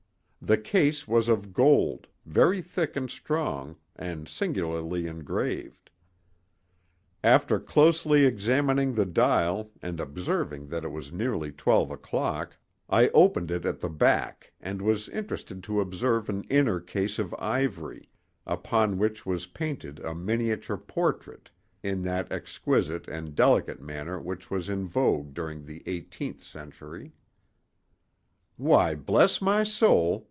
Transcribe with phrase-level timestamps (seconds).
[0.43, 5.91] The case was of gold, very thick and strong, and singularly engraved.
[7.23, 12.57] After closely examining the dial and observing that it was nearly twelve o'clock,
[12.89, 17.35] I opened it at the back and was interested to observe an inner case of
[17.37, 18.09] ivory,
[18.47, 21.51] upon which was painted a miniature portrait
[21.83, 27.13] in that exquisite and delicate manner which was in vogue during the eighteenth century.
[28.57, 30.17] "Why, bless my soul!"